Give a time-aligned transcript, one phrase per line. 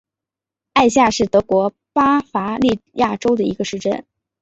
[0.73, 4.03] 艾夏是德国巴伐利亚州的一个市镇。